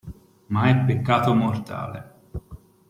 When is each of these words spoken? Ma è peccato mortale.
Ma 0.47 0.67
è 0.67 0.83
peccato 0.83 1.35
mortale. 1.35 2.13